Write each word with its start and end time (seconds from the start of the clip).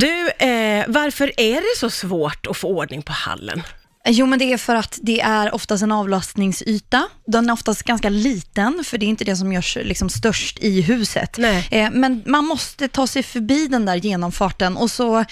Du, 0.00 0.30
eh, 0.30 0.84
varför 0.88 1.32
är 1.36 1.54
det 1.54 1.78
så 1.78 1.90
svårt 1.90 2.46
att 2.46 2.56
få 2.56 2.68
ordning 2.68 3.02
på 3.02 3.12
hallen? 3.12 3.62
Jo, 4.10 4.26
men 4.26 4.38
det 4.38 4.52
är 4.52 4.56
för 4.58 4.74
att 4.74 4.98
det 5.02 5.20
är 5.20 5.54
oftast 5.54 5.82
en 5.82 5.92
avlastningsyta. 5.92 7.08
Den 7.26 7.48
är 7.48 7.52
oftast 7.52 7.82
ganska 7.82 8.08
liten, 8.08 8.84
för 8.84 8.98
det 8.98 9.06
är 9.06 9.08
inte 9.08 9.24
det 9.24 9.36
som 9.36 9.52
görs 9.52 9.78
liksom 9.82 10.08
störst 10.08 10.58
i 10.58 10.80
huset. 10.80 11.38
Eh, 11.70 11.90
men 11.92 12.22
man 12.26 12.44
måste 12.44 12.88
ta 12.88 13.06
sig 13.06 13.22
förbi 13.22 13.66
den 13.66 13.86
där 13.86 13.96
genomfarten 13.96 14.76
och 14.76 14.90
så 14.90 15.18
eh, 15.18 15.24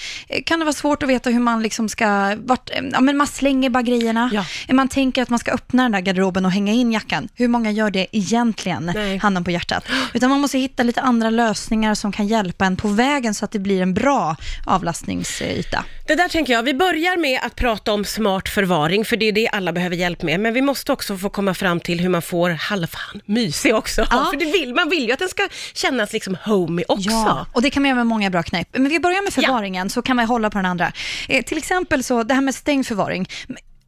kan 0.45 0.59
det 0.59 0.65
vara 0.65 0.73
svårt 0.73 1.03
att 1.03 1.09
veta 1.09 1.29
hur 1.29 1.39
man 1.39 1.63
liksom 1.63 1.89
ska... 1.89 2.35
Vart, 2.45 2.69
eh, 2.69 2.81
ja, 2.91 3.01
men 3.01 3.17
man 3.17 3.27
slänger 3.27 3.69
bara 3.69 3.83
grejerna. 3.83 4.29
Ja. 4.33 4.45
Eh, 4.67 4.75
Man 4.75 4.87
tänker 4.87 5.21
att 5.21 5.29
man 5.29 5.39
ska 5.39 5.51
öppna 5.51 5.83
den 5.83 5.91
där 5.91 5.99
garderoben 5.99 6.45
och 6.45 6.51
hänga 6.51 6.73
in 6.73 6.91
jackan. 6.91 7.29
Hur 7.35 7.47
många 7.47 7.71
gör 7.71 7.91
det 7.91 8.07
egentligen? 8.11 8.91
Nej. 8.95 9.17
Handen 9.17 9.43
på 9.43 9.51
hjärtat. 9.51 9.83
Utan 10.13 10.29
man 10.29 10.39
måste 10.39 10.57
hitta 10.57 10.83
lite 10.83 11.01
andra 11.01 11.29
lösningar 11.29 11.95
som 11.95 12.11
kan 12.11 12.27
hjälpa 12.27 12.65
en 12.65 12.77
på 12.77 12.87
vägen 12.87 13.33
så 13.33 13.45
att 13.45 13.51
det 13.51 13.59
blir 13.59 13.81
en 13.81 13.93
bra 13.93 14.35
avlastningsyta. 14.65 15.83
Det 16.07 16.15
där 16.15 16.27
tänker 16.29 16.53
jag, 16.53 16.63
vi 16.63 16.73
börjar 16.73 17.17
med 17.17 17.39
att 17.43 17.55
prata 17.55 17.93
om 17.93 18.05
smart 18.05 18.49
förvaring, 18.67 19.05
för 19.05 19.17
det 19.17 19.25
är 19.25 19.31
det 19.31 19.47
alla 19.47 19.71
behöver 19.73 19.95
hjälp 19.95 20.21
med. 20.21 20.39
Men 20.39 20.53
vi 20.53 20.61
måste 20.61 20.91
också 20.91 21.17
få 21.17 21.29
komma 21.29 21.53
fram 21.53 21.79
till 21.79 21.99
hur 21.99 22.09
man 22.09 22.21
får 22.21 22.49
halvfan 22.49 23.21
mysig 23.25 23.75
också. 23.75 24.07
Ja. 24.11 24.29
För 24.31 24.39
det 24.39 24.45
vill, 24.45 24.73
man 24.73 24.89
vill 24.89 25.05
ju 25.05 25.11
att 25.11 25.19
den 25.19 25.29
ska 25.29 25.47
kännas 25.73 26.13
liksom 26.13 26.37
homey 26.45 26.85
också. 26.87 27.09
Ja, 27.09 27.45
och 27.53 27.61
det 27.61 27.69
kan 27.69 27.83
man 27.83 27.89
göra 27.89 27.95
med 27.95 28.07
många 28.07 28.29
bra 28.29 28.43
knep. 28.43 28.67
Men 28.71 28.89
vi 28.89 28.99
börjar 28.99 29.23
med 29.23 29.33
förvaringen, 29.33 29.89
så 29.89 30.01
kan 30.01 30.15
man 30.15 30.25
hålla 30.25 30.49
på 30.49 30.57
den 30.57 30.65
andra. 30.65 30.91
Eh, 31.27 31.43
till 31.43 31.57
exempel 31.57 32.03
så, 32.03 32.23
det 32.23 32.33
här 32.33 32.41
med 32.41 32.55
stängd 32.55 32.87
förvaring. 32.87 33.27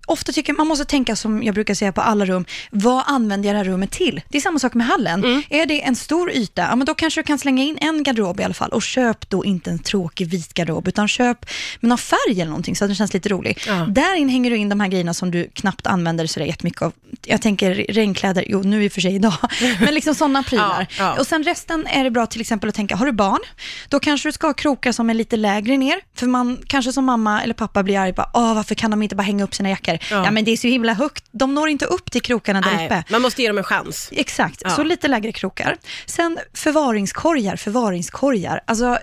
Ofta 0.10 0.32
tycker 0.32 0.54
man 0.54 0.68
måste 0.68 0.86
tänka 0.86 1.16
som 1.16 1.44
jag 1.44 1.56
brukar 1.56 1.74
säga 1.74 1.92
på 1.92 2.02
alla 2.02 2.26
rum, 2.26 2.46
vad 2.72 3.04
använder 3.08 3.50
jag 3.50 3.56
det 3.56 3.58
här 3.58 3.66
rummet 3.66 3.92
till? 3.92 4.22
Det 4.30 4.38
är 4.38 4.42
samma 4.42 4.60
sak 4.60 4.74
med 4.74 4.88
hallen. 4.88 5.24
Mm. 5.24 5.44
Är 5.50 5.66
det 5.66 5.82
en 5.82 5.96
stor 5.96 6.32
yta, 6.32 6.62
ja 6.62 6.76
men 6.76 6.86
då 6.86 6.94
kanske 6.94 7.20
du 7.20 7.24
kan 7.24 7.40
slänga 7.40 7.64
in 7.64 7.78
en 7.82 8.04
garderob 8.04 8.40
i 8.40 8.44
alla 8.44 8.54
fall 8.54 8.70
och 8.70 8.82
köp 8.82 9.30
då 9.30 9.46
inte 9.46 9.70
en 9.70 9.80
tråkig 9.80 10.28
vit 10.28 10.54
garderob 10.54 10.88
utan 10.88 11.08
köp 11.08 11.46
med 11.80 11.90
någon 11.90 11.98
färg 11.98 12.32
eller 12.32 12.46
någonting 12.46 12.76
så 12.76 12.86
att 12.86 12.90
den 12.90 12.96
känns 12.96 13.14
lite 13.14 13.30
rolig. 13.30 13.60
Ja. 13.68 13.74
Där 13.74 14.16
in 14.16 14.30
hänger 14.30 14.50
du 14.50 14.58
in 14.58 14.70
de 14.70 14.80
här 14.80 14.88
grejerna 14.88 15.14
som 15.14 15.32
du 15.32 15.50
knappt 15.54 15.88
använder 15.88 16.28
så 16.28 16.40
det 16.40 16.46
är 16.46 16.48
jättemycket 16.48 16.82
av. 16.82 16.94
Jag 17.26 17.42
tänker 17.42 17.76
regnkläder, 17.76 18.46
jo 18.48 18.62
nu 18.62 18.84
i 18.84 18.88
och 18.88 18.92
för 18.92 19.02
sig 19.02 19.16
idag, 19.16 19.34
men 19.80 19.94
liksom 19.94 20.16
sådana 20.16 20.44
prylar. 20.44 20.88
Ja, 20.98 21.04
ja. 21.04 21.20
Och 21.20 21.28
sen 21.28 21.44
resten 21.44 21.88
är 21.88 22.04
det 22.04 22.12
bra 22.12 22.26
till 22.26 22.42
exempel 22.42 22.70
att 22.70 22.76
tänka, 22.76 22.96
har 22.96 23.06
du 23.06 23.12
barn? 23.12 23.40
Då 23.90 24.00
kanske 24.00 24.30
du 24.30 24.34
ska 24.34 24.48
ha 24.48 24.54
krokar 24.54 24.92
som 24.92 25.10
är 25.10 25.14
lite 25.14 25.38
lägre 25.38 25.78
ner, 25.78 25.96
för 26.16 26.28
man 26.28 26.58
kanske 26.68 26.94
som 26.94 27.06
mamma 27.06 27.44
eller 27.44 27.54
pappa 27.54 27.84
blir 27.84 28.00
arg 28.00 28.14
på, 28.14 28.26
Åh, 28.34 28.56
varför 28.56 28.76
kan 28.76 28.92
de 28.92 29.04
inte 29.04 29.16
bara 29.16 29.24
hänga 29.24 29.44
upp 29.44 29.56
sina 29.56 29.70
jackor? 29.70 29.99
Ja. 30.12 30.26
Ja, 30.26 30.32
men 30.32 30.46
det 30.46 30.52
är 30.52 30.58
så 30.58 30.68
himla 30.68 30.94
högt, 30.94 31.26
de 31.32 31.56
når 31.56 31.70
inte 31.70 31.86
upp 31.86 32.12
till 32.12 32.22
krokarna 32.22 32.62
där 32.62 32.74
uppe. 32.86 32.96
Nej, 32.96 33.04
man 33.10 33.22
måste 33.22 33.42
ge 33.42 33.48
dem 33.48 33.58
en 33.58 33.64
chans. 33.64 34.10
Exakt, 34.12 34.62
Ja. 34.64 34.70
så 34.70 34.84
lite 34.84 35.08
lägre 35.08 35.32
krokar. 35.32 35.78
Sen 36.06 36.40
förvaringskorgar, 36.54 37.56
förvaringskorgar. 37.56 38.62
Alltså 38.68 38.98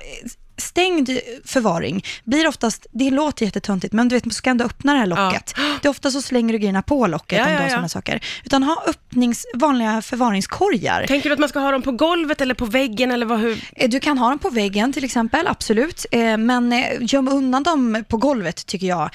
stängd 0.59 1.11
förvaring 1.45 2.05
blir 2.25 2.49
oftast, 2.49 2.87
det 2.93 3.11
låter 3.11 3.45
jättetöntigt, 3.45 3.93
men 3.95 4.09
du 4.09 4.15
vet, 4.17 4.25
man 4.25 4.33
ska 4.33 4.51
ändå 4.51 4.65
öppna 4.65 4.93
det 4.93 4.99
här 4.99 5.07
locket. 5.07 5.55
Det 5.83 5.89
är 5.89 5.91
ofta 5.91 6.11
så 6.11 6.23
slänger 6.23 6.53
du 6.53 6.59
grejerna 6.59 6.83
på 6.83 7.07
locket 7.07 7.39
Ja, 7.39 7.45
om 7.45 7.51
ja, 7.51 7.57
du 7.57 7.63
har 7.63 7.69
ja. 7.69 7.71
sådana 7.71 7.89
saker. 7.89 8.21
Utan 8.45 8.63
ha 8.63 8.85
öppnings, 8.87 9.47
vanliga 9.55 10.03
förvaringskorgar. 10.03 11.07
Tänker 11.07 11.29
du 11.29 11.33
att 11.33 11.39
man 11.39 11.49
ska 11.49 11.59
ha 11.59 11.71
dem 11.71 11.83
på 11.83 11.93
golvet 11.93 12.41
eller 12.41 12.55
på 12.55 12.65
väggen 12.65 13.11
eller 13.11 13.27
vad, 13.27 13.39
hur? 13.41 13.59
Eh, 13.77 13.89
Du 13.91 14.01
kan 14.01 14.19
ha 14.19 14.29
dem 14.29 14.39
på 14.39 14.51
väggen 14.51 14.93
till 14.93 15.05
exempel, 15.05 15.47
absolut. 15.47 16.07
Eh, 16.11 16.37
Men 16.37 16.73
eh, 16.73 16.85
göm 17.01 17.29
undan 17.29 17.63
dem 17.63 18.05
på 18.09 18.17
golvet 18.17 18.67
tycker 18.67 18.87
jag. 18.87 19.11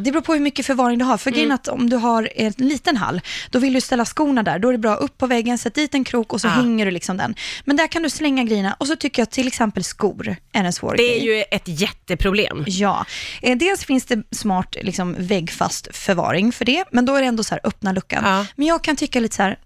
Det 0.00 0.12
beror 0.12 0.20
på 0.20 0.32
hur 0.32 0.40
mycket 0.40 0.66
förvaring 0.66 0.98
du 0.98 1.04
har. 1.04 1.16
För 1.18 1.38
är 1.38 1.52
att 1.52 1.68
om 1.68 1.90
du 1.90 1.96
har 1.96 2.28
en 2.36 2.52
liten 2.56 2.96
hall, 2.96 3.20
då 3.50 3.58
vill 3.58 3.72
du 3.72 3.80
ställa 3.80 4.04
skorna 4.04 4.42
där. 4.42 4.58
Då 4.58 4.68
är 4.68 4.72
det 4.72 4.78
bra 4.78 4.94
upp 4.94 5.18
på 5.18 5.26
väggen, 5.26 5.58
sätt 5.58 5.74
dit 5.74 5.94
en 5.94 6.04
krok 6.04 6.32
och 6.32 6.40
så 6.40 6.48
Ah. 6.48 6.50
hänger 6.50 6.84
du 6.84 6.90
liksom 6.90 7.16
den. 7.16 7.34
Men 7.64 7.76
där 7.76 7.86
kan 7.86 8.02
du 8.02 8.10
slänga 8.10 8.44
grejerna. 8.44 8.76
Och 8.78 8.86
så 8.86 8.96
tycker 8.96 9.22
jag 9.22 9.30
till 9.30 9.46
exempel 9.46 9.84
skor 9.84 10.36
är 10.52 10.64
en 10.64 10.72
svår 10.78 10.96
Det 10.96 11.02
grej. 11.08 11.18
är 11.18 11.36
ju 11.36 11.44
ett 11.50 11.62
jätteproblem. 11.64 12.64
Ja, 12.66 13.04
eh, 13.42 13.56
dels 13.58 13.84
finns 13.84 14.04
det 14.06 14.22
smart 14.30 14.76
liksom, 14.82 15.14
väggfast 15.18 15.88
förvaring 15.96 16.52
för 16.52 16.64
det, 16.64 16.84
men 16.92 17.04
då 17.06 17.14
är 17.14 17.20
det 17.20 17.26
ändå 17.26 17.44
så 17.44 17.54
här 17.54 17.60
öppna 17.64 17.92
luckan. 17.92 18.22
Ja. 18.26 18.46
Men 18.56 18.66
jag 18.66 18.84
kan 18.84 18.96
tycka 18.96 19.20
lite 19.20 19.36
så 19.36 19.42
här, 19.42 19.58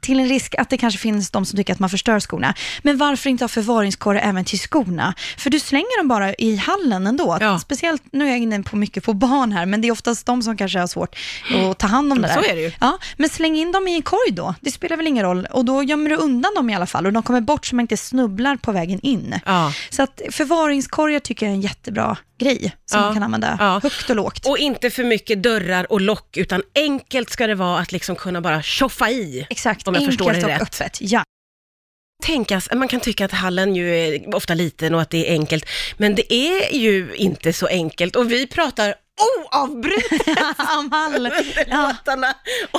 till 0.00 0.20
en 0.20 0.28
risk 0.28 0.54
att 0.58 0.70
det 0.70 0.78
kanske 0.78 0.98
finns 1.00 1.30
de 1.30 1.44
som 1.44 1.56
tycker 1.56 1.72
att 1.72 1.78
man 1.78 1.90
förstör 1.90 2.20
skorna. 2.20 2.54
Men 2.82 2.98
varför 2.98 3.30
inte 3.30 3.44
ha 3.44 3.48
förvaringskorgar 3.48 4.22
även 4.22 4.44
till 4.44 4.58
skorna? 4.58 5.14
För 5.38 5.50
du 5.50 5.60
slänger 5.60 5.98
dem 5.98 6.08
bara 6.08 6.34
i 6.34 6.56
hallen 6.56 7.06
ändå. 7.06 7.38
Ja. 7.40 7.58
Speciellt, 7.58 8.02
nu 8.12 8.24
är 8.26 8.30
jag 8.30 8.38
inne 8.38 8.62
på 8.62 8.76
mycket 8.76 9.04
på 9.04 9.12
barn 9.12 9.52
här, 9.52 9.66
men 9.66 9.80
det 9.80 9.88
är 9.88 9.92
oftast 9.92 10.26
de 10.26 10.42
som 10.42 10.56
kanske 10.56 10.78
har 10.78 10.86
svårt 10.86 11.16
att 11.54 11.78
ta 11.78 11.86
hand 11.86 12.12
om 12.12 12.22
det 12.22 12.28
Så 12.34 12.40
där. 12.40 12.50
är 12.50 12.54
det 12.54 12.62
ju. 12.62 12.72
Ja, 12.80 12.98
men 13.16 13.28
släng 13.28 13.56
in 13.56 13.72
dem 13.72 13.88
i 13.88 13.94
en 13.94 14.02
korg 14.02 14.32
då. 14.32 14.54
Det 14.60 14.70
spelar 14.70 14.96
väl 14.96 15.06
ingen 15.06 15.24
roll. 15.24 15.46
Och 15.50 15.64
då 15.64 15.82
gömmer 15.82 16.10
du 16.10 16.16
undan 16.16 16.54
dem 16.54 16.70
i 16.70 16.74
alla 16.74 16.86
fall 16.86 17.06
och 17.06 17.12
de 17.12 17.22
kommer 17.22 17.40
bort 17.40 17.66
så 17.66 17.76
man 17.76 17.82
inte 17.82 17.96
snubblar 17.96 18.56
på 18.56 18.72
vägen 18.72 19.00
in. 19.00 19.34
Ja. 19.46 19.72
Så 19.90 20.02
att 20.02 20.20
förvaringskorgar 20.30 21.18
tycker 21.20 21.46
jag 21.46 21.50
är 21.50 21.54
en 21.56 21.60
jättebra 21.62 22.16
grej 22.44 22.76
som 22.84 23.00
Ja, 23.00 23.04
man 23.06 23.14
kan 23.14 23.22
använda 23.22 23.56
ja. 23.60 23.80
högt 23.82 24.10
och 24.10 24.16
lågt. 24.16 24.46
Och 24.46 24.58
inte 24.58 24.90
för 24.90 25.04
mycket 25.04 25.42
dörrar 25.42 25.92
och 25.92 26.00
lock, 26.00 26.36
utan 26.36 26.62
enkelt 26.74 27.30
ska 27.30 27.46
det 27.46 27.54
vara 27.54 27.80
att 27.80 27.92
liksom 27.92 28.16
kunna 28.16 28.40
bara 28.40 28.62
tjoffa 28.62 29.10
i. 29.10 29.46
Exakt, 29.50 29.88
om 29.88 29.94
jag 29.94 30.00
enkelt 30.02 30.18
förstår 30.18 30.32
det 30.32 30.42
och 30.42 30.48
rätt. 30.48 30.62
öppet. 30.62 30.98
Ja. 31.00 31.22
Tänkas, 32.24 32.68
man 32.74 32.88
kan 32.88 33.00
tycka 33.00 33.24
att 33.24 33.32
hallen 33.32 33.76
ju 33.76 33.96
är 33.96 34.34
ofta 34.34 34.54
liten 34.54 34.94
och 34.94 35.00
att 35.00 35.10
det 35.10 35.28
är 35.28 35.32
enkelt, 35.32 35.64
men 35.96 36.14
det 36.14 36.34
är 36.34 36.74
ju 36.74 37.14
inte 37.14 37.52
så 37.52 37.66
enkelt 37.66 38.16
och 38.16 38.32
vi 38.32 38.46
pratar 38.46 38.94
oavbrutet 39.52 40.28
Amal, 40.56 41.14
under 41.26 41.64
ja, 41.68 41.88
låtarna 41.88 42.34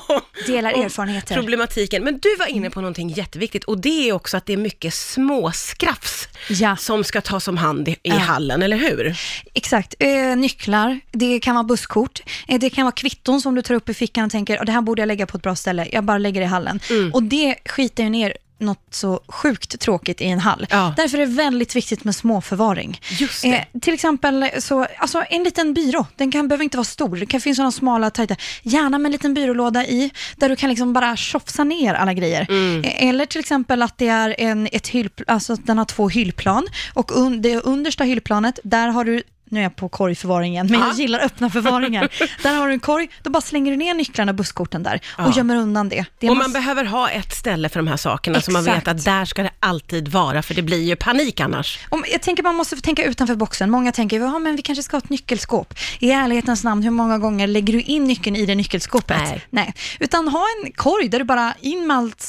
om, 0.08 0.22
delar 0.48 0.74
om 0.74 0.82
erfarenheter. 0.82 1.36
problematiken. 1.36 2.04
Men 2.04 2.20
du 2.20 2.36
var 2.40 2.46
inne 2.48 2.70
på 2.70 2.82
någonting 2.82 3.10
jätteviktigt 3.10 3.64
och 3.64 3.78
det 3.78 4.10
är 4.10 4.14
också 4.14 4.38
att 4.38 4.46
det 4.46 4.54
är 4.54 4.58
mycket 4.58 4.94
småskrafs 4.94 6.28
Ja. 6.50 6.76
som 6.78 7.04
ska 7.04 7.22
tas 7.22 7.48
om 7.48 7.58
hand 7.58 7.88
i, 7.88 7.92
i 7.92 7.98
Ja. 8.04 8.16
hallen, 8.16 8.62
eller 8.64 8.78
hur? 8.78 9.18
Exakt. 9.54 9.96
Eh, 10.00 10.36
nycklar, 10.38 11.00
det 11.12 11.40
kan 11.40 11.56
vara 11.56 11.64
busskort, 11.64 12.22
eh, 12.48 12.60
det 12.60 12.70
kan 12.70 12.84
vara 12.86 12.92
kvitton 12.92 13.42
som 13.42 13.56
du 13.56 13.62
tar 13.62 13.76
upp 13.76 13.90
i 13.90 13.94
fickan 13.94 14.26
och 14.26 14.32
tänker, 14.32 14.58
"Åh, 14.60 14.66
det 14.66 14.72
här 14.72 14.82
borde 14.82 15.02
jag 15.02 15.08
lägga 15.08 15.26
på 15.26 15.38
ett 15.38 15.44
bra 15.44 15.56
ställe, 15.56 15.88
jag 15.92 16.04
bara 16.04 16.18
lägger 16.18 16.42
det 16.42 16.46
i 16.46 16.48
hallen. 16.50 16.80
Mm. 16.90 17.14
Och 17.14 17.24
det 17.24 17.56
skiter 17.66 18.04
ju 18.04 18.10
ner 18.10 18.38
något 18.60 18.88
så 18.92 19.20
sjukt 19.28 19.80
tråkigt 19.80 20.22
i 20.22 20.26
en 20.26 20.40
hall. 20.40 20.68
Ja. 20.70 20.94
Därför 20.98 21.18
är 21.18 21.26
det 21.26 21.34
väldigt 21.34 21.76
viktigt 21.76 22.04
med 22.04 22.16
småförvaring. 22.16 23.00
Just 23.10 23.42
det. 23.42 23.56
Eh, 23.74 23.80
till 23.82 23.94
exempel, 23.94 24.50
så, 24.60 24.88
alltså 24.98 25.24
en 25.30 25.44
liten 25.44 25.74
byrå, 25.74 26.06
den 26.16 26.32
kan, 26.32 26.48
behöver 26.48 26.64
inte 26.64 26.78
vara 26.78 26.86
stor. 26.86 27.18
Det 27.18 27.26
kan 27.26 27.42
finnas 27.42 27.58
sådana 27.58 27.72
smala, 27.72 28.10
tajta, 28.10 28.36
gärna 28.64 28.98
med 28.98 29.06
en 29.06 29.12
liten 29.12 29.34
byrålåda 29.34 29.86
i, 29.86 30.12
där 30.36 30.50
du 30.50 30.56
kan 30.56 30.70
liksom 30.70 30.94
bara 30.94 31.16
tjofsa 31.16 31.64
ner 31.64 31.94
alla 31.94 32.14
grejer. 32.14 32.46
Mm. 32.50 32.84
Eh, 32.84 33.08
Eller 33.10 33.26
till 33.26 33.40
exempel 33.40 33.82
att 33.82 33.98
det 33.98 34.08
är 34.08 34.36
en, 34.38 34.70
ett 34.72 34.88
hyll, 34.88 35.10
alltså 35.28 35.54
att 35.54 35.66
den 35.66 35.78
har 35.78 35.86
två 35.86 36.10
hyllplan 36.10 36.68
och 36.94 37.18
un, 37.18 37.42
det 37.42 37.60
understa 37.62 38.04
hyllplanet, 38.04 38.60
där 38.64 38.88
har 38.88 39.04
du 39.04 39.24
nu 39.50 39.60
är 39.60 39.64
jag 39.64 39.76
på 39.76 39.90
korgförvaringen, 39.90 40.68
men 40.68 40.80
Ja. 40.80 40.88
jag 40.88 40.96
gillar 40.96 41.20
öppna 41.20 41.50
förvaringar. 41.50 42.10
där 42.44 42.56
har 42.56 42.68
du 42.68 42.74
en 42.74 42.80
korg, 42.80 43.08
då 43.24 43.30
bara 43.30 43.42
slänger 43.42 43.72
du 43.72 43.78
ner 43.78 43.94
nycklarna 43.94 44.32
och 44.32 44.36
busskorten 44.36 44.84
där 44.84 45.02
och 45.18 45.24
Ja. 45.24 45.34
gömmer 45.38 45.56
undan 45.56 45.90
det. 45.90 46.06
det 46.20 46.30
Och 46.30 46.38
man 46.38 46.52
behöver 46.52 46.86
ha 46.86 47.10
ett 47.10 47.34
ställe 47.36 47.70
för 47.70 47.80
de 47.80 47.88
här 47.88 47.98
sakerna, 47.98 48.42
så 48.42 48.52
man 48.52 48.64
vet 48.64 48.78
Exakt. 48.78 48.88
att 48.88 49.06
där 49.06 49.26
ska 49.26 49.44
det 49.44 49.52
alltid 49.60 50.08
vara, 50.08 50.42
för 50.42 50.54
det 50.54 50.62
blir 50.62 50.84
ju 50.84 50.96
panik 50.96 51.40
annars. 51.40 51.80
Om, 51.90 52.04
jag 52.12 52.22
tänker 52.22 52.44
man 52.44 52.56
måste 52.56 52.76
tänka 52.82 53.04
utanför 53.04 53.36
boxen. 53.36 53.70
Många 53.72 53.92
tänker, 53.92 54.20
ja 54.20 54.40
men 54.40 54.56
vi 54.56 54.62
kanske 54.62 54.84
ska 54.84 54.98
ha 54.98 55.02
ett 55.02 55.10
nyckelskåp. 55.10 55.74
I 56.00 56.12
ärlighetens 56.12 56.64
namn, 56.64 56.84
hur 56.84 56.92
många 56.92 57.18
gånger 57.18 57.48
lägger 57.48 57.74
du 57.74 57.82
in 57.82 58.04
nyckeln 58.04 58.36
i 58.36 58.46
det 58.46 58.56
nyckelskåpet? 58.56 59.22
Nej. 59.50 59.74
Utan 60.00 60.28
ha 60.28 60.44
en 60.64 60.72
korg 60.72 61.08
där 61.10 61.20
du 61.20 61.26
bara 61.26 61.54
in 61.62 61.88
med 61.88 61.98
allt 61.98 62.26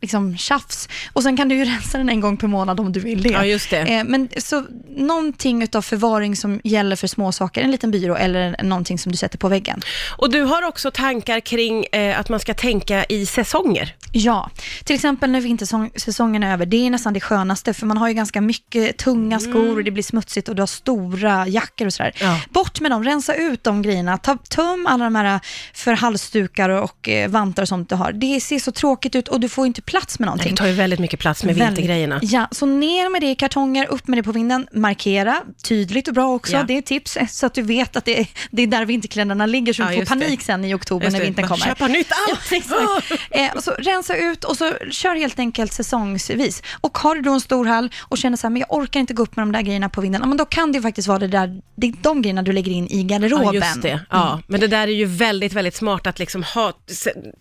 liksom, 0.00 0.36
tjafs 0.36 0.88
och 1.12 1.22
sen 1.22 1.36
kan 1.36 1.48
du 1.48 1.54
ju 1.54 1.64
rensa 1.74 1.98
den 1.98 2.08
en 2.08 2.20
gång 2.20 2.36
per 2.36 2.46
månad 2.48 2.80
om 2.80 2.92
du 2.92 3.00
vill 3.00 3.22
det. 3.22 3.28
Ja, 3.28 3.44
just 3.44 3.70
det. 3.70 3.78
Eh, 3.78 4.04
men 4.04 4.28
så 4.36 4.64
någonting 4.96 5.62
utav 5.62 5.82
förvaring 5.82 6.36
som 6.44 6.60
gäller 6.64 6.96
för 6.96 7.06
små 7.06 7.32
saker, 7.32 7.62
en 7.62 7.70
liten 7.70 7.90
byrå 7.90 8.16
eller 8.16 8.62
någonting 8.62 8.98
som 8.98 9.12
du 9.12 9.18
sätter 9.18 9.38
på 9.38 9.48
väggen. 9.48 9.80
Och 10.18 10.30
du 10.30 10.42
har 10.42 10.62
också 10.62 10.90
tankar 10.90 11.40
kring 11.40 11.86
eh, 11.92 12.20
att 12.20 12.28
man 12.28 12.40
ska 12.40 12.54
tänka 12.54 13.04
i 13.08 13.26
säsonger. 13.26 13.94
Ja, 14.16 14.50
till 14.84 14.94
exempel 14.94 15.30
när 15.30 15.40
vintersäsongen 15.40 16.42
är 16.42 16.52
över, 16.52 16.66
det 16.66 16.86
är 16.86 16.90
nästan 16.90 17.12
det 17.12 17.20
skönaste, 17.20 17.74
för 17.74 17.86
man 17.86 17.96
har 17.96 18.08
ju 18.08 18.14
ganska 18.14 18.40
mycket 18.40 18.96
tunga 18.96 19.40
skor 19.40 19.76
och 19.76 19.84
det 19.84 19.90
blir 19.90 20.02
smutsigt 20.02 20.48
och 20.48 20.56
du 20.56 20.62
har 20.62 20.66
stora 20.66 21.48
jackor 21.48 21.86
och 21.86 21.94
sådär. 21.94 22.12
Ja. 22.20 22.40
Bort 22.50 22.80
med 22.80 22.90
dem, 22.90 23.04
rensa 23.04 23.34
ut 23.34 23.64
de 23.64 23.82
grejerna, 23.82 24.18
ta, 24.18 24.36
töm 24.50 24.86
alla 24.86 25.04
de 25.04 25.14
här 25.14 25.40
för 25.74 25.92
halsdukar 25.92 26.68
och 26.68 27.08
eh, 27.08 27.28
vantar 27.30 27.62
och 27.62 27.68
sånt 27.68 27.88
du 27.88 27.94
har. 27.94 28.12
Det 28.12 28.40
ser 28.40 28.58
så 28.58 28.72
tråkigt 28.72 29.14
ut 29.14 29.28
och 29.28 29.40
du 29.40 29.48
får 29.48 29.66
inte 29.66 29.82
plats 29.82 30.18
med 30.18 30.26
Det 30.26 30.30
någonting. 30.30 30.56
tar 30.56 30.66
ju 30.66 30.72
väldigt 30.72 31.00
mycket 31.00 31.20
plats 31.20 31.44
med 31.44 31.54
Väldigt. 31.56 31.68
vintergrejerna. 31.78 32.20
Ja, 32.22 32.48
så 32.50 32.66
ner 32.66 33.10
med 33.10 33.20
det 33.22 33.30
i 33.30 33.34
kartonger, 33.34 33.86
upp 33.86 34.08
med 34.08 34.18
det 34.18 34.22
på 34.22 34.32
vinden, 34.32 34.66
markera 34.72 35.42
tydligt 35.64 36.08
och 36.08 36.14
bra 36.14 36.34
också. 36.34 36.52
Ja. 36.52 36.62
Det 36.62 36.76
är 36.76 36.82
tips, 36.82 37.16
eh, 37.16 37.26
så 37.26 37.46
att 37.46 37.54
du 37.54 37.62
vet 37.62 37.96
att 37.96 38.04
det 38.04 38.20
är, 38.20 38.26
det 38.50 38.62
är 38.62 38.66
där 38.66 38.84
vinterkläderna 38.86 39.46
ligger, 39.46 39.72
så 39.72 39.82
Ja, 39.82 39.86
du 39.86 39.92
får 39.92 40.00
just 40.00 40.12
det. 40.12 40.18
panik 40.20 40.42
sen 40.42 40.64
i 40.64 40.74
oktober 40.74 41.04
Just 41.06 41.12
när 41.12 41.20
det, 41.20 41.24
vintern 41.26 41.48
kommer. 41.48 41.64
Köpa 41.64 41.86
nytt 41.86 42.08
allt! 42.28 42.40
Ja, 42.50 42.56
rensa 44.10 44.16
ut 44.32 44.44
och 44.44 44.56
så 44.56 44.72
kör 44.90 45.14
helt 45.14 45.38
enkelt 45.38 45.72
säsongsvis. 45.72 46.62
Och 46.80 46.98
har 46.98 47.14
du 47.14 47.20
då 47.20 47.32
en 47.32 47.40
stor 47.40 47.64
hall 47.66 47.90
och 48.00 48.18
känner 48.18 48.36
så 48.36 48.46
här, 48.46 48.50
men 48.50 48.60
jag 48.60 48.72
orkar 48.72 49.00
inte 49.00 49.14
gå 49.14 49.22
upp 49.22 49.36
med 49.36 49.42
de 49.42 49.52
där 49.52 49.62
grejerna 49.62 49.88
på 49.88 50.00
vinden, 50.00 50.20
ja, 50.20 50.26
men 50.26 50.36
då 50.36 50.44
kan 50.44 50.72
det 50.72 50.82
faktiskt 50.82 51.08
vara 51.08 51.18
det 51.18 51.26
där, 51.26 51.60
det 51.76 51.86
är 51.86 51.94
de 52.02 52.22
grejerna 52.22 52.42
du 52.42 52.52
lägger 52.52 52.72
in 52.72 52.88
i 52.88 53.02
garderoben. 53.02 53.54
Ja, 53.54 53.54
just 53.54 53.82
det. 53.82 54.00
Ja, 54.10 54.40
men 54.46 54.60
det 54.60 54.66
där 54.66 54.88
är 54.88 54.92
ju 54.92 55.04
väldigt, 55.04 55.52
väldigt 55.52 55.76
smart 55.76 56.06
att 56.06 56.18
liksom 56.18 56.42
ha 56.42 56.72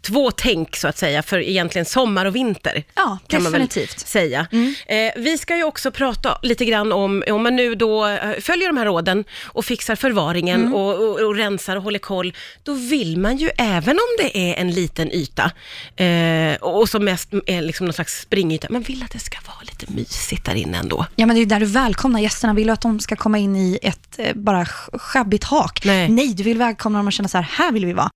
två 0.02 0.32
tänk 0.32 0.76
så 0.76 0.88
att 0.88 0.98
säga 0.98 1.24
för 1.24 1.40
egentligen 1.40 1.86
sommar 1.86 2.26
och 2.26 2.36
vinter. 2.36 2.84
Ja, 2.96 3.18
kan 3.28 3.44
man 3.44 3.52
väl 3.52 3.62
definitivt. 3.62 4.00
säga. 4.00 4.48
Eh, 4.88 5.12
vi 5.16 5.38
ska 5.38 5.56
ju 5.58 5.64
också 5.64 5.92
prata 5.92 6.40
lite 6.42 6.66
grann 6.66 6.92
om, 6.92 7.24
om 7.30 7.44
man 7.44 7.56
nu 7.56 7.76
då 7.76 8.08
eh, 8.08 8.40
följer 8.40 8.68
de 8.68 8.78
här 8.78 8.86
råden 8.86 9.24
och 9.46 9.66
fixar 9.66 9.96
förvaringen 9.96 10.54
Mm. 10.54 10.74
och, 10.74 10.94
och, 10.96 11.20
och 11.20 11.36
rensar 11.36 11.76
och 11.76 11.84
håller 11.84 12.00
koll, 12.00 12.34
då 12.64 12.74
vill 12.74 13.18
man 13.18 13.38
ju, 13.38 13.50
även 13.58 13.94
om 13.94 14.18
det 14.18 14.38
är 14.38 14.56
en 14.56 14.72
liten 14.72 15.12
yta, 15.12 15.52
eh, 15.96 16.53
och, 16.62 16.82
och 16.82 16.90
som 16.90 17.06
mest 17.06 17.30
är 17.46 17.62
liksom 17.62 17.86
någon 17.86 17.94
slags 17.94 18.22
springyta, 18.22 18.68
man 18.70 18.82
vill 18.82 19.04
att 19.04 19.12
det 19.12 19.20
ska 19.20 19.38
vara 19.48 19.62
lite 19.62 19.94
mysigt 19.94 20.46
där 20.46 20.56
inne 20.56 20.78
ändå. 20.78 21.06
Ja, 21.16 21.26
men 21.26 21.36
det 21.36 21.40
är 21.40 21.44
ju 21.44 21.46
där 21.46 21.60
du 21.60 21.66
välkomnar 21.66 22.20
gästerna. 22.20 22.54
Vill 22.54 22.68
du 22.68 22.74
att 22.74 22.82
de 22.82 23.00
ska 23.00 23.16
komma 23.16 23.38
in 23.38 23.56
i 23.56 23.80
ett 23.82 24.16
eh, 24.18 24.34
bara 24.36 24.66
sjabbigt 24.94 25.44
hak? 25.44 25.82
Nej. 25.86 26.10
du 26.34 26.44
vill 26.44 26.58
välkomna 26.58 27.00
dem 27.00 27.08
och 27.08 27.14
känna 27.14 27.30
så 27.30 27.38
här, 27.38 27.44
här 27.52 27.72
vill 27.72 27.86
vi 27.86 27.94
vara. 27.94 28.10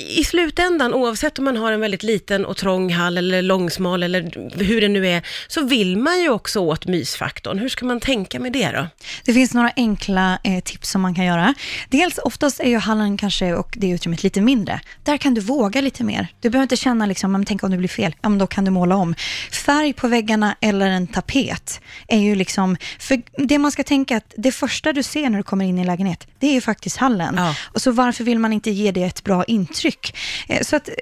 I 0.00 0.24
slutändan, 0.24 0.94
oavsett 0.94 1.38
om 1.38 1.44
man 1.44 1.56
har 1.56 1.72
en 1.72 1.80
väldigt 1.80 2.02
liten 2.02 2.44
och 2.44 2.56
trång 2.56 2.92
hall 2.92 3.18
eller 3.18 3.42
långsmal 3.42 4.02
eller 4.02 4.22
hur 4.64 4.80
det 4.80 4.88
nu 4.88 5.06
är, 5.08 5.22
så 5.48 5.62
vill 5.64 5.96
man 5.96 6.20
ju 6.20 6.28
också 6.28 6.60
åt 6.60 6.86
mysfaktorn. 6.86 7.58
Hur 7.58 7.68
ska 7.68 7.86
man 7.86 8.00
tänka 8.00 8.40
med 8.40 8.52
det 8.52 8.70
då? 8.70 8.86
Det 9.24 9.32
finns 9.32 9.54
några 9.54 9.72
enkla 9.76 10.38
eh, 10.44 10.60
tips 10.60 10.90
som 10.90 11.02
man 11.02 11.14
kan 11.14 11.24
göra. 11.24 11.54
Dels 11.88 12.18
oftast 12.18 12.60
är 12.60 12.68
ju 12.68 12.78
hallen 12.78 13.16
kanske 13.16 13.54
och 13.54 13.74
det 13.76 13.88
utrymmet 13.88 14.22
lite 14.22 14.40
mindre. 14.40 14.80
Där 15.04 15.16
kan 15.16 15.34
du 15.34 15.40
våga 15.40 15.80
lite 15.80 16.04
mer. 16.04 16.26
Du 16.40 16.50
behöver 16.50 16.62
inte 16.62 16.76
känna 16.76 17.06
liksom, 17.06 17.32
men 17.32 17.44
tänk 17.44 17.62
om 17.62 17.70
det 17.70 17.76
blir 17.76 17.88
fel. 17.88 18.14
Ja, 18.22 18.28
men 18.28 18.38
då 18.38 18.46
kan 18.46 18.64
du 18.64 18.70
måla 18.70 18.96
om. 18.96 19.14
Färg 19.52 19.92
på 19.92 20.08
väggarna 20.08 20.56
eller 20.60 20.86
en 20.86 21.06
tapet 21.06 21.80
är 22.08 22.18
ju 22.18 22.34
liksom, 22.34 22.76
för 22.98 23.22
det 23.46 23.58
man 23.58 23.72
ska 23.72 23.82
tänka 23.82 24.16
att 24.16 24.34
det 24.36 24.52
första 24.52 24.92
du 24.92 25.02
ser 25.02 25.30
när 25.30 25.38
du 25.38 25.42
kommer 25.42 25.64
in 25.64 25.78
i 25.78 25.80
en 25.80 25.86
lägenhet, 25.86 26.26
det 26.38 26.46
är 26.46 26.52
ju 26.52 26.60
faktiskt 26.60 26.96
hallen. 26.96 27.34
Ja. 27.36 27.54
Och 27.72 27.82
så 27.82 27.90
varför 27.90 28.24
vill 28.24 28.38
man 28.38 28.52
inte 28.52 28.70
ge 28.70 28.90
det 28.92 29.02
ett 29.02 29.24
bra 29.24 29.44
intryck? 29.44 29.89
Eh, 30.48 30.60
Så 30.62 30.76
att 30.76 30.88
eh, 30.88 30.94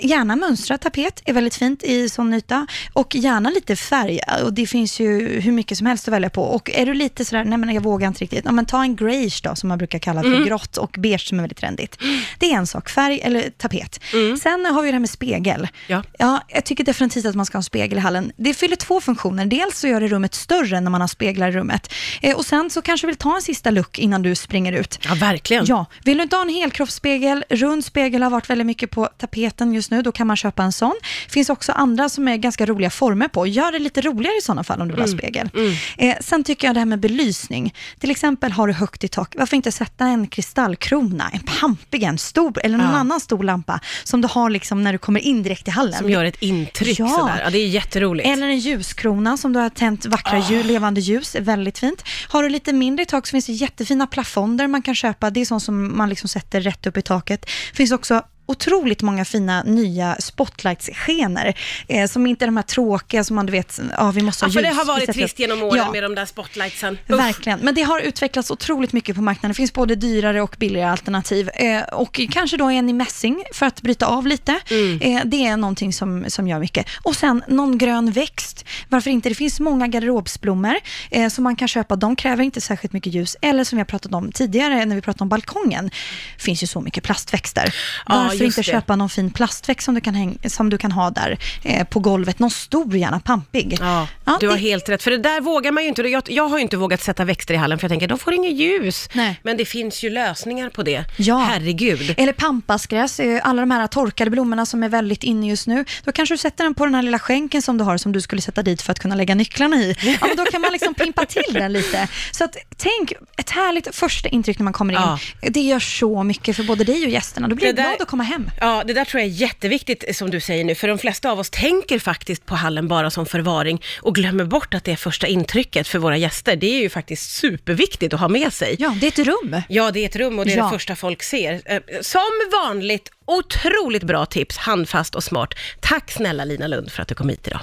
gärna 0.00 0.36
mönstrad 0.36 0.80
tapet 0.80 1.22
är 1.24 1.32
väldigt 1.32 1.54
fint 1.54 1.82
i 1.82 2.08
sån 2.08 2.34
yta 2.34 2.66
och 2.92 3.14
gärna 3.14 3.50
lite 3.50 3.76
färg 3.76 4.20
och 4.44 4.52
det 4.52 4.66
finns 4.66 5.00
ju 5.00 5.40
hur 5.40 5.52
mycket 5.52 5.78
som 5.78 5.86
helst 5.86 6.08
att 6.08 6.12
välja 6.14 6.30
på. 6.30 6.42
Och 6.42 6.70
är 6.70 6.86
du 6.86 6.94
lite 6.94 7.24
sådär, 7.24 7.44
nej 7.44 7.58
men 7.58 7.74
jag 7.74 7.82
vågar 7.82 8.08
inte 8.08 8.20
riktigt, 8.20 8.44
ja, 8.44 8.52
men 8.52 8.66
ta 8.66 8.82
en 8.82 8.96
greige 8.96 9.40
då 9.42 9.54
som 9.54 9.68
man 9.68 9.78
brukar 9.78 9.98
kalla 9.98 10.22
för 10.22 10.44
grått 10.44 10.76
och 10.76 10.96
beige 10.98 11.28
som 11.28 11.38
är 11.38 11.42
väldigt 11.42 11.58
trendigt. 11.58 11.98
Det 12.38 12.46
är 12.52 12.56
en 12.56 12.66
sak, 12.66 12.88
färg 12.90 13.20
eller 13.22 13.50
tapet. 13.50 14.00
Sen 14.42 14.66
har 14.66 14.82
vi 14.82 14.88
det 14.88 14.92
här 14.92 15.00
med 15.00 15.10
spegel. 15.10 15.68
Ja. 15.86 16.02
Ja, 16.18 16.40
jag 16.48 16.64
tycker 16.64 16.84
definitivt 16.84 17.26
att 17.26 17.34
man 17.34 17.46
ska 17.46 17.56
ha 17.56 17.60
en 17.60 17.62
spegel 17.64 17.98
i 17.98 18.00
hallen. 18.00 18.32
Det 18.36 18.54
fyller 18.54 18.76
två 18.76 19.00
funktioner. 19.00 19.46
Dels 19.46 19.78
så 19.78 19.86
gör 19.88 20.00
det 20.00 20.08
rummet 20.08 20.34
större 20.34 20.80
när 20.80 20.90
man 20.90 21.00
har 21.00 21.08
speglar 21.08 21.48
i 21.48 21.52
rummet. 21.52 21.92
Eh, 22.22 22.36
och 22.36 22.46
sen 22.46 22.70
så 22.70 22.82
kanske 22.82 23.06
du 23.06 23.08
vill 23.08 23.16
ta 23.16 23.36
en 23.36 23.42
sista 23.42 23.70
look 23.70 23.98
innan 23.98 24.22
du 24.22 24.34
springer 24.34 24.72
ut. 24.72 24.98
Ja, 25.08 25.14
verkligen. 25.14 25.64
Ja, 25.68 25.86
vill 26.04 26.16
du 26.16 26.22
inte 26.22 26.36
ha 26.36 26.42
en 26.42 26.48
helkroppsspegel, 26.48 27.44
rund 27.50 27.84
spegel 27.84 28.22
har 28.22 28.30
varit 28.36 28.50
väldigt 28.50 28.66
mycket 28.66 28.90
på 28.90 29.08
tapeten 29.18 29.72
just 29.74 29.90
nu, 29.90 30.02
då 30.02 30.12
kan 30.12 30.26
man 30.26 30.36
köpa 30.36 30.62
en 30.62 30.72
sån. 30.72 30.94
finns 31.28 31.50
också 31.50 31.72
andra 31.72 32.08
som 32.08 32.28
är 32.28 32.36
ganska 32.36 32.66
roliga 32.66 32.90
former 32.90 33.28
på. 33.28 33.46
Gör 33.46 33.72
det 33.72 33.78
lite 33.78 34.00
roligare 34.00 34.36
i 34.38 34.42
sådana 34.42 34.64
fall 34.64 34.80
om 34.80 34.88
du 34.88 34.94
vill 34.94 35.02
ha 35.02 35.08
spegel. 35.08 35.50
Eh, 35.98 36.14
sen 36.20 36.44
tycker 36.44 36.68
jag 36.68 36.74
det 36.76 36.80
här 36.80 36.84
med 36.86 37.00
belysning. 37.00 37.74
Till 38.00 38.10
exempel 38.10 38.52
har 38.52 38.66
du 38.68 38.72
högt 38.74 39.04
i 39.04 39.08
tak, 39.08 39.34
varför 39.38 39.56
inte 39.56 39.72
sätta 39.72 40.04
en 40.04 40.26
kristallkrona, 40.26 41.30
en 41.32 41.40
pampig, 41.60 42.02
en 42.02 42.18
stor 42.18 42.60
eller 42.64 42.78
någon 42.78 42.86
Ja. 42.92 42.96
annan 42.96 43.20
stor 43.20 43.42
lampa 43.42 43.80
som 44.04 44.20
du 44.20 44.28
har 44.28 44.50
liksom 44.50 44.82
när 44.82 44.92
du 44.92 44.98
kommer 44.98 45.20
in 45.20 45.42
direkt 45.42 45.68
i 45.68 45.70
hallen. 45.70 45.92
Som 45.98 46.10
gör 46.10 46.24
ett 46.24 46.42
intryck 46.42 46.98
Ja. 46.98 47.08
sådär. 47.08 47.40
Ja, 47.44 47.50
det 47.50 47.58
är 47.58 47.66
jätteroligt. 47.68 48.28
Eller 48.28 48.46
en 48.46 48.58
ljuskrona 48.58 49.36
som 49.36 49.52
du 49.52 49.58
har 49.60 49.70
tänt 49.70 50.06
vackra 50.06 50.38
ljus, 50.38 50.66
levande 50.66 51.00
ljus, 51.00 51.34
väldigt 51.40 51.78
fint. 51.78 52.04
Har 52.28 52.42
du 52.42 52.48
lite 52.48 52.72
mindre 52.72 53.02
i 53.02 53.06
tak 53.06 53.26
så 53.26 53.30
finns 53.30 53.46
det 53.46 53.52
jättefina 53.52 54.06
plafonder 54.06 54.66
man 54.66 54.82
kan 54.82 54.94
köpa. 54.94 55.30
Det 55.30 55.40
är 55.40 55.44
sånt 55.44 55.62
som 55.62 55.96
man 55.98 56.08
liksom 56.08 56.28
sätter 56.28 56.60
rätt 56.60 56.86
upp 56.86 56.96
i 56.96 57.02
taket. 57.02 57.40
Det 57.70 57.76
finns 57.76 57.92
också 57.92 58.22
otroligt 58.46 59.02
många 59.02 59.24
fina 59.24 59.62
nya 59.62 60.16
spotlights-skenor, 60.20 61.52
eh, 61.88 62.08
som 62.08 62.26
inte 62.26 62.44
är 62.44 62.46
de 62.46 62.56
här 62.56 62.64
tråkiga 62.64 63.24
som 63.24 63.36
man 63.36 63.46
du 63.46 63.52
vet, 63.52 63.80
ja 63.98 64.10
vi 64.10 64.22
måste 64.22 64.44
Ja, 64.44 64.48
ha 64.48 64.52
för 64.52 64.62
det 64.62 64.68
har 64.68 64.84
varit 64.84 65.12
trist 65.12 65.38
genom 65.38 65.62
åren 65.62 65.76
Ja. 65.86 65.92
med 65.92 66.02
de 66.02 66.14
där 66.14 66.24
spotlightsen. 66.26 66.98
Uff. 67.08 67.18
Verkligen, 67.18 67.58
men 67.58 67.74
det 67.74 67.82
har 67.82 68.00
utvecklats 68.00 68.50
otroligt 68.50 68.92
mycket 68.92 69.16
på 69.16 69.22
marknaden. 69.22 69.50
Det 69.50 69.54
finns 69.54 69.72
både 69.72 69.94
dyrare 69.94 70.42
och 70.42 70.56
billigare 70.58 70.90
alternativ. 70.90 71.50
Eh, 71.54 71.82
och 71.82 72.20
kanske 72.30 72.56
då 72.56 72.68
en 72.70 72.88
i 72.88 72.92
mässing 72.92 73.42
för 73.52 73.66
att 73.66 73.82
bryta 73.82 74.06
av 74.06 74.26
lite. 74.26 74.60
Mm. 74.70 75.00
Eh, 75.00 75.22
det 75.24 75.46
är 75.46 75.56
någonting 75.56 75.92
som, 75.92 76.24
som 76.28 76.48
gör 76.48 76.58
mycket. 76.58 76.86
Och 77.02 77.16
sen 77.16 77.42
någon 77.48 77.78
grön 77.78 78.10
växt. 78.10 78.64
Varför 78.88 79.10
inte? 79.10 79.28
Det 79.28 79.34
finns 79.34 79.60
många 79.60 79.86
garderobsblommor 79.86 80.74
eh, 81.10 81.28
som 81.28 81.44
man 81.44 81.56
kan 81.56 81.68
köpa. 81.68 81.96
De 81.96 82.16
kräver 82.16 82.44
inte 82.44 82.60
särskilt 82.60 82.92
mycket 82.92 83.14
ljus. 83.14 83.36
Eller 83.42 83.64
som 83.64 83.76
vi 83.76 83.80
har 83.80 83.84
pratat 83.86 84.14
om 84.14 84.32
tidigare 84.32 84.84
när 84.84 84.96
vi 84.96 85.02
pratade 85.02 85.22
om 85.22 85.28
balkongen. 85.28 85.90
Det 86.36 86.42
finns 86.42 86.62
ju 86.62 86.66
så 86.66 86.80
mycket 86.80 87.04
plastväxter. 87.04 87.74
Ja, 88.06 88.30
Varför 88.36 88.44
just 88.44 88.58
inte 88.58 88.70
det. 88.70 88.74
köpa 88.74 88.96
någon 88.96 89.08
fin 89.08 89.30
plastväxt 89.30 89.84
som 89.84 89.94
du 89.94 90.00
kan, 90.00 90.14
häng, 90.14 90.38
som 90.46 90.70
du 90.70 90.78
kan 90.78 90.92
ha 90.92 91.10
där 91.10 91.38
eh, 91.62 91.84
på 91.86 92.00
golvet? 92.00 92.38
Någon 92.38 92.50
stor, 92.50 92.96
gärna 92.96 93.20
pampig. 93.20 93.76
Ja, 93.80 94.08
Ja, 94.24 94.36
du 94.40 94.48
har 94.48 94.54
det- 94.54 94.60
helt 94.60 94.88
rätt. 94.88 95.02
För 95.02 95.10
det 95.10 95.18
där 95.18 95.40
vågar 95.40 95.72
man 95.72 95.82
ju 95.82 95.88
inte. 95.88 96.02
Jag, 96.02 96.22
jag 96.26 96.48
har 96.48 96.56
ju 96.58 96.62
inte 96.62 96.76
vågat 96.76 97.02
sätta 97.02 97.24
växter 97.24 97.54
i 97.54 97.56
hallen 97.56 97.78
för 97.78 97.84
jag 97.84 97.90
tänker, 97.90 98.08
de 98.08 98.18
får 98.18 98.34
inget 98.34 98.52
ljus. 98.56 99.08
Nej. 99.12 99.40
Men 99.42 99.56
det 99.56 99.64
finns 99.64 100.02
ju 100.04 100.10
lösningar 100.10 100.70
på 100.70 100.82
det. 100.82 101.04
Ja. 101.16 101.38
Herregud. 101.38 102.14
Eller 102.16 102.32
pampasgräs, 102.32 103.20
eh, 103.20 103.40
alla 103.44 103.62
de 103.62 103.70
här 103.70 103.86
torkade 103.86 104.30
blommorna 104.30 104.66
som 104.66 104.82
är 104.82 104.88
väldigt 104.88 105.22
inne 105.22 105.48
just 105.48 105.66
nu. 105.66 105.84
Då 106.04 106.12
kanske 106.12 106.34
du 106.34 106.38
sätter 106.38 106.64
den 106.64 106.74
på 106.74 106.84
den 106.84 106.94
här 106.94 107.02
lilla 107.02 107.18
skänken 107.18 107.62
som 107.62 107.78
du 107.78 107.84
har, 107.84 107.96
som 107.98 108.12
du 108.12 108.20
skulle 108.20 108.42
sätta 108.42 108.62
dit 108.62 108.82
för 108.82 108.92
att 108.92 108.98
kunna 108.98 109.14
lägga 109.14 109.34
nycklarna 109.34 109.76
i. 109.76 109.96
Ja, 110.20 110.26
men 110.26 110.36
då 110.36 110.44
kan 110.44 110.60
man 110.60 110.72
liksom 110.72 110.94
pimpa 110.94 111.24
till 111.26 111.52
den 111.54 111.72
lite. 111.72 112.08
Så 112.32 112.44
att, 112.44 112.56
tänk, 112.76 113.12
ett 113.36 113.50
härligt 113.50 113.94
första 113.96 114.28
intryck 114.28 114.58
när 114.58 114.64
man 114.64 114.72
kommer 114.72 114.94
in. 114.94 115.00
Ja. 115.00 115.18
Det 115.50 115.60
gör 115.60 115.80
så 115.80 116.22
mycket 116.22 116.56
för 116.56 116.62
både 116.64 116.84
dig 116.84 117.04
och 117.04 117.10
gästerna. 117.10 117.48
Då 117.48 117.54
blir 117.54 117.72
där- 117.72 117.82
glad 117.82 118.02
att 118.02 118.08
komma 118.08 118.22
hem. 118.26 118.50
Ja, 118.60 118.82
det 118.86 118.92
där 118.92 119.04
tror 119.04 119.20
jag 119.20 119.30
är 119.30 119.34
jätteviktigt 119.34 120.16
som 120.16 120.30
du 120.30 120.40
säger 120.40 120.64
nu, 120.64 120.74
för 120.74 120.88
de 120.88 120.98
flesta 120.98 121.30
av 121.30 121.38
oss 121.38 121.50
tänker 121.50 121.98
faktiskt 121.98 122.46
på 122.46 122.54
hallen 122.54 122.88
bara 122.88 123.10
som 123.10 123.26
förvaring 123.26 123.82
och 124.02 124.14
glömmer 124.14 124.44
bort 124.44 124.74
att 124.74 124.84
det 124.84 124.92
är 124.92 124.96
första 124.96 125.26
intrycket 125.26 125.88
för 125.88 125.98
våra 125.98 126.16
gäster. 126.16 126.56
Det 126.56 126.66
är 126.66 126.80
ju 126.80 126.88
faktiskt 126.88 127.30
superviktigt 127.30 128.14
att 128.14 128.20
ha 128.20 128.28
med 128.28 128.52
sig. 128.52 128.76
Ja, 128.78 128.96
det 129.00 129.06
är 129.06 129.20
ett 129.20 129.26
rum. 129.26 129.62
Ja, 129.68 129.90
det 129.90 130.00
är 130.00 130.06
ett 130.06 130.16
rum 130.16 130.38
och 130.38 130.44
det 130.46 130.52
är 130.52 130.56
Ja. 130.56 130.64
det 130.64 130.70
första 130.70 130.96
folk 130.96 131.22
ser. 131.22 131.62
Eh, 131.64 131.80
Som 132.00 132.22
vanligt, 132.52 133.10
otroligt 133.24 134.02
bra 134.02 134.26
tips, 134.26 134.56
handfast 134.56 135.14
och 135.14 135.24
smart. 135.24 135.54
Tack 135.80 136.10
snälla 136.12 136.44
Lina 136.44 136.66
Lund 136.66 136.90
för 136.92 137.02
att 137.02 137.08
du 137.08 137.14
kom 137.14 137.28
hit 137.28 137.46
idag. 137.46 137.54